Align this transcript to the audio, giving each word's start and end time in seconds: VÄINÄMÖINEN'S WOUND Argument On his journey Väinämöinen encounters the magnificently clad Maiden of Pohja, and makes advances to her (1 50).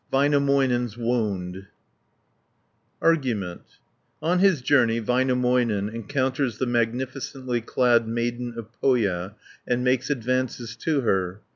VÄINÄMÖINEN'S 0.11 0.97
WOUND 0.97 1.67
Argument 3.03 3.61
On 4.19 4.39
his 4.39 4.63
journey 4.63 4.99
Väinämöinen 4.99 5.93
encounters 5.93 6.57
the 6.57 6.65
magnificently 6.65 7.61
clad 7.61 8.07
Maiden 8.07 8.55
of 8.57 8.69
Pohja, 8.81 9.35
and 9.67 9.83
makes 9.83 10.09
advances 10.09 10.75
to 10.77 11.01
her 11.01 11.33
(1 11.33 11.33
50). 11.35 11.45